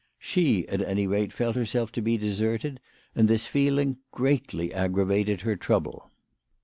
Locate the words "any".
0.81-1.05